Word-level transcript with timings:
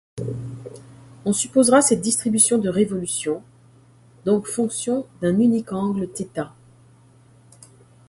On 1.25 1.31
supposera 1.31 1.83
cette 1.83 2.01
distribution 2.01 2.57
de 2.57 2.69
révolution, 2.69 3.43
donc 4.25 4.47
fonction 4.47 5.05
d'un 5.21 5.37
unique 5.39 5.71
angle 5.73 6.09
θ. 6.11 6.51